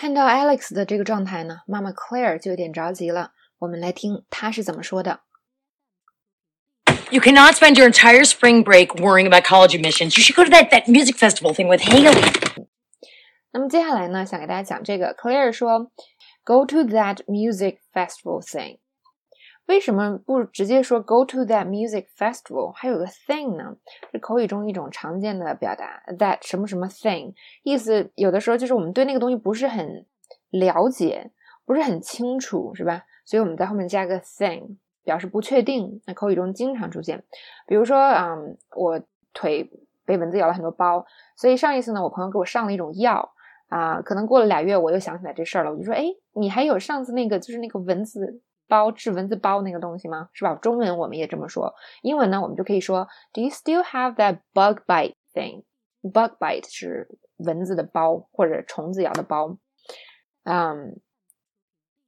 [0.00, 3.32] 看到 Alex 的这个状态呢，妈妈 Claire 就有点着急了。
[3.58, 5.20] 我们来听她是怎么说的。
[7.10, 10.16] You cannot spend your entire spring break worrying about college admissions.
[10.16, 12.12] You should go to that, that music festival thing with Haley.
[13.52, 15.90] 那么接下来呢，想给大家讲这个 Claire 说，
[16.44, 18.78] Go to that music festival thing。
[19.71, 22.73] 为什么不直接说 Go to that music festival？
[22.73, 23.73] 还有个 thing 呢？
[24.11, 27.33] 是口语中一种常见的表达，that 什么什么 thing，
[27.63, 30.05] 意思有的时候就是我们对那个东西不是很
[30.49, 31.31] 了解，
[31.65, 33.03] 不是很清楚，是吧？
[33.23, 36.01] 所以我们在后面加个 thing，表示不确定。
[36.05, 37.23] 那口语中经常出现，
[37.65, 38.35] 比如说啊，
[38.75, 39.01] 我
[39.33, 39.71] 腿
[40.03, 41.05] 被蚊子咬了很多包，
[41.37, 43.31] 所以上一次呢，我朋友给我上了一种药。
[43.69, 45.71] 啊，可能过了俩月，我又想起来这事儿了。
[45.71, 46.03] 我就说，哎，
[46.33, 50.29] 你还有上次那个，就是那个蚊子包治蚊子包那个东西吗？
[50.31, 50.55] 是吧？
[50.55, 59.57] 中文我们也这么说，英文呢，我们就可以说，Do you still have that bug bite thing？Bug bite 是蚊子的包或者虫子咬的包。
[60.45, 61.01] 嗯，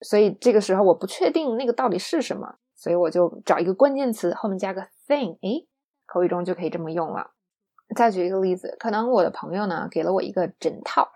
[0.00, 5.66] 所以这个时候我不确定那个到底是什么，所以我就找一个关键词后面加个 thing，哎，
[6.06, 7.32] 口语中就可以这么用了。
[7.96, 11.10] 再举一个例子，可能我的朋友呢给了我一个枕套。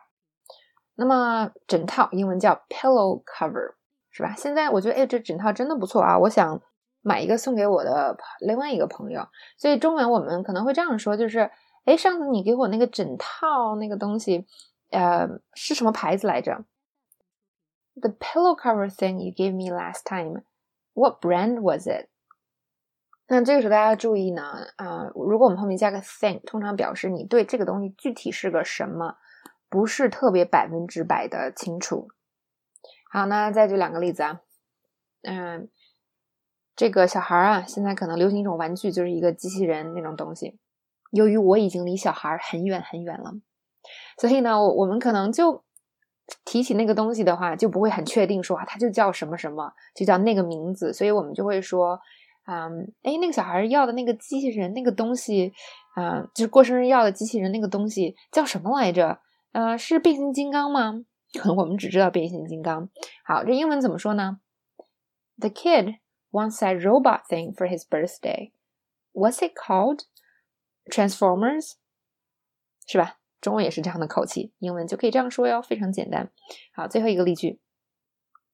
[0.96, 3.74] 那么枕套英文叫 pillow cover，
[4.18, 4.34] 是吧？
[4.36, 6.18] 现在我觉得，哎，这枕套真的不错啊！
[6.18, 6.60] 我想
[7.02, 9.24] 买一个送给我的另外一个朋友。
[9.56, 11.48] 所以中文我们可能会这样说，就是，
[11.84, 14.44] 哎，上次你给我那个枕套那个东西，
[14.90, 16.64] 呃，是什么牌子来着
[17.94, 20.42] ？The pillow cover thing you gave me last time,
[20.94, 22.08] what brand was it？
[23.28, 29.14] 那这个时候大家要注意呢，啊，如果我们后面加个 thing，通常表示你对这个东西具体是个什么。
[29.70, 32.08] 不是特别百分之百的清楚。
[33.10, 34.40] 好，那再举两个例子啊，
[35.22, 35.68] 嗯，
[36.76, 40.58] 这个小孩啊，现在可能流行一种玩具，就是一个机器人那种东西。
[41.10, 43.32] 由于我已经离小孩很远很远了，
[44.18, 45.64] 所以呢，我我们可能就
[46.44, 50.92] 提起那个东西的话，就不会很确定说啊，它就叫什么什么，就叫那个名字。
[50.92, 51.98] 所以我们就会说，
[52.46, 55.54] 嗯，哎，那个小孩要的那个机器人那个东西，
[55.94, 59.18] 啊，就是过生日要的机器人那个东西叫什么来着？
[59.52, 61.00] 呃，是变形金刚吗？
[61.34, 62.88] 可 能我们只知道变形金刚。
[63.24, 64.40] 好，这英文怎么说呢
[65.38, 65.98] ？The kid
[66.30, 68.52] wants a robot thing for his birthday.
[69.12, 70.02] What's it called?
[70.90, 71.72] Transformers，
[72.86, 73.18] 是吧？
[73.40, 76.30] 中文也是这样的口气，英文就可以这样说哟，非常简单。
[76.72, 77.60] 好，最后一个例句。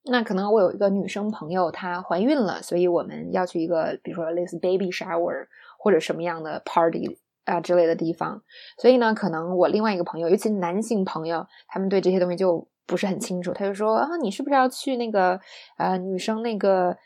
[0.07, 5.47] 那可能我有一个女生朋友，她怀孕了，所以我们要去一个，比如说类似 baby shower
[5.79, 7.19] 或者什么样的 party。
[7.45, 8.43] 啊之类的地方，
[8.79, 13.53] 所以呢，可能我另外一个朋友，尤其男性朋友，他们对这些东西就不是很清楚。
[13.53, 15.41] 他就说啊，你是不是要去那个
[15.79, 16.97] 呃女生那个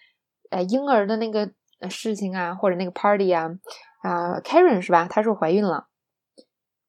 [0.50, 1.50] 呃婴儿的那个
[1.91, 3.50] 事情啊，或者那个 party 啊？
[4.03, 5.09] 啊，Karen 是吧？
[5.09, 5.88] 她说怀孕了。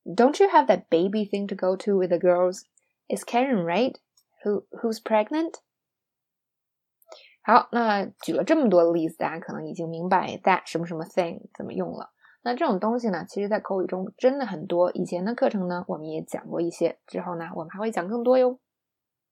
[0.05, 2.61] Don't you have that baby thing to go to with the girls?
[3.07, 3.95] Is Karen right?
[4.43, 5.55] Who who's pregnant?
[7.41, 12.11] 好，那举了这么多例子，大家可能已经明白 that 什么什么 thing 怎么用了。
[12.41, 14.91] 那这种东西呢，其实，在口语中真的很多。
[14.93, 18.59] 以前的课程呢，我们也讲过一些，之后呢，我们还会讲更多哟。